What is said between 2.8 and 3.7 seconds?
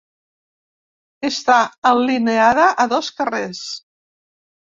a dos carrers.